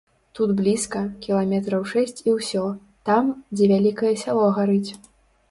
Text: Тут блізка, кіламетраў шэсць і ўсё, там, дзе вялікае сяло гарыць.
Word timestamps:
Тут 0.37 0.51
блізка, 0.61 1.01
кіламетраў 1.25 1.85
шэсць 1.91 2.23
і 2.27 2.33
ўсё, 2.39 2.65
там, 3.11 3.31
дзе 3.53 3.69
вялікае 3.75 4.13
сяло 4.25 4.51
гарыць. 4.59 4.91